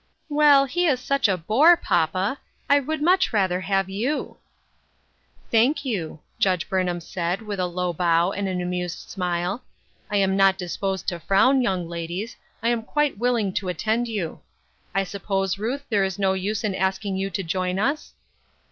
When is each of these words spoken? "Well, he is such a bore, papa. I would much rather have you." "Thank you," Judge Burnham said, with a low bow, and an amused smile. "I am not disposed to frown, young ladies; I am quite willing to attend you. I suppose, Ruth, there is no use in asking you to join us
"Well, 0.29 0.65
he 0.65 0.87
is 0.87 0.99
such 0.99 1.27
a 1.27 1.37
bore, 1.37 1.77
papa. 1.77 2.39
I 2.67 2.79
would 2.79 3.03
much 3.03 3.31
rather 3.31 3.61
have 3.61 3.87
you." 3.87 4.37
"Thank 5.51 5.85
you," 5.85 6.21
Judge 6.39 6.67
Burnham 6.67 6.99
said, 6.99 7.43
with 7.43 7.59
a 7.59 7.67
low 7.67 7.93
bow, 7.93 8.31
and 8.31 8.47
an 8.47 8.61
amused 8.61 9.11
smile. 9.11 9.63
"I 10.09 10.17
am 10.17 10.35
not 10.35 10.57
disposed 10.57 11.07
to 11.09 11.19
frown, 11.19 11.61
young 11.61 11.87
ladies; 11.87 12.35
I 12.63 12.69
am 12.69 12.81
quite 12.81 13.19
willing 13.19 13.53
to 13.53 13.69
attend 13.69 14.07
you. 14.07 14.39
I 14.95 15.03
suppose, 15.03 15.59
Ruth, 15.59 15.83
there 15.87 16.03
is 16.03 16.17
no 16.17 16.33
use 16.33 16.63
in 16.63 16.73
asking 16.73 17.17
you 17.17 17.29
to 17.29 17.43
join 17.43 17.77
us 17.77 18.13